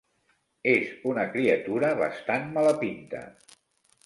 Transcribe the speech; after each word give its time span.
És 0.71 0.87
una 1.11 1.25
criatura 1.35 1.93
bastant 2.01 2.49
mala 2.57 2.73
pinta. 2.83 3.23